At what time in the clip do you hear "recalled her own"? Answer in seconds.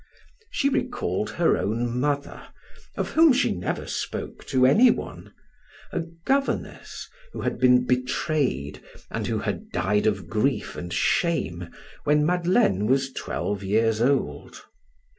0.67-1.99